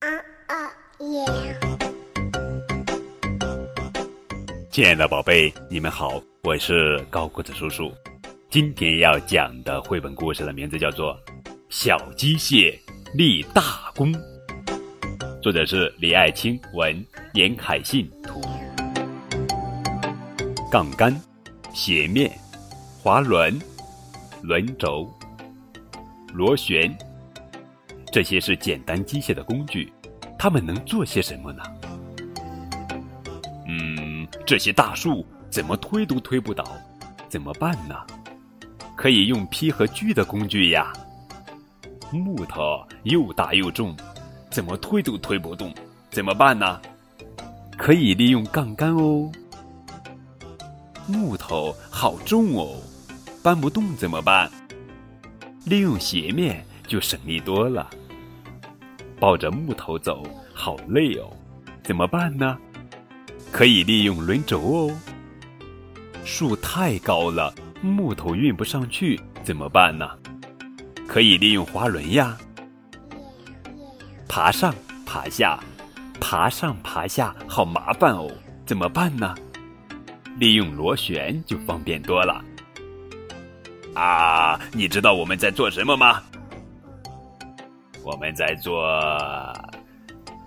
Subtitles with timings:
[0.00, 0.08] 啊
[0.46, 0.56] 啊
[1.00, 1.58] 耶！
[4.70, 7.92] 亲爱的宝贝，你们好，我是高个子叔叔。
[8.48, 11.14] 今天要讲的绘本故事的名字叫做
[11.68, 12.78] 《小机械
[13.12, 14.10] 立大功》，
[15.42, 17.04] 作者是李爱卿文，
[17.34, 18.40] 严凯信图。
[20.72, 21.14] 杠杆、
[21.74, 22.32] 斜面、
[23.02, 23.60] 滑轮、
[24.40, 25.06] 轮轴、
[26.32, 26.90] 螺旋。
[28.12, 29.92] 这些是简单机械的工具，
[30.38, 31.62] 它们能做些什么呢？
[33.68, 36.64] 嗯，这些大树怎么推都推不倒，
[37.28, 37.94] 怎么办呢？
[38.96, 40.92] 可以用劈和锯的工具呀。
[42.12, 43.96] 木头又大又重，
[44.50, 45.72] 怎么推都推不动，
[46.10, 46.80] 怎么办呢？
[47.78, 49.30] 可以利用杠杆哦。
[51.06, 52.76] 木头好重哦，
[53.42, 54.50] 搬不动怎么办？
[55.64, 57.88] 利用斜面就省力多了。
[59.20, 61.30] 抱着木头走，好累哦，
[61.84, 62.56] 怎么办呢？
[63.52, 64.98] 可以利用轮轴哦。
[66.24, 70.08] 树太高了，木头运不上去，怎么办呢？
[71.06, 72.38] 可以利用滑轮呀。
[74.26, 75.58] 爬上爬下，
[76.20, 78.30] 爬上爬下，好麻烦哦，
[78.64, 79.34] 怎么办呢？
[80.38, 82.42] 利用螺旋就方便多了。
[83.94, 86.22] 啊，你知道我们在做什么吗？
[88.10, 88.84] 我们在做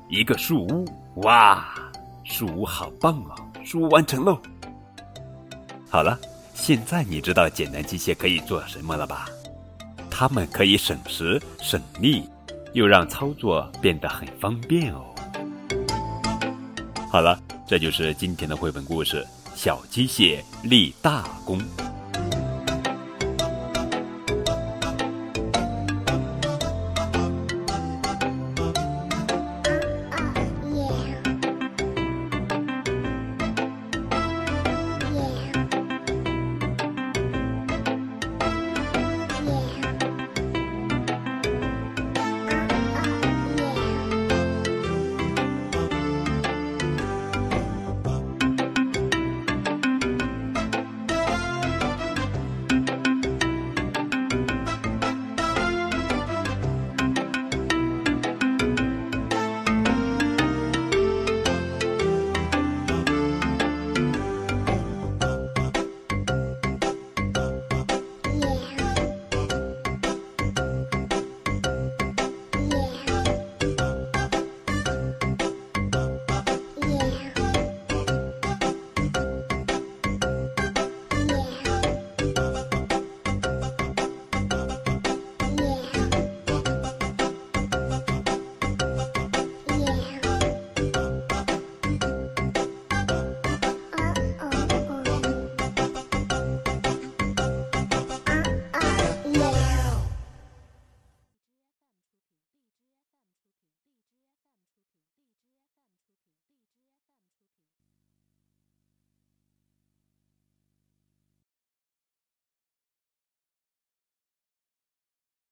[0.09, 0.85] 一个树屋，
[1.21, 1.65] 哇，
[2.25, 3.35] 树屋好棒哦！
[3.63, 4.37] 树屋完成喽。
[5.89, 6.19] 好了，
[6.53, 9.29] 现在你知道简单机械可以做什么了吧？
[10.11, 12.29] 它们可以省时省力，
[12.73, 15.05] 又让操作变得很方便哦。
[17.09, 21.59] 好了，这就是今天的绘本故事《小机械立大功》。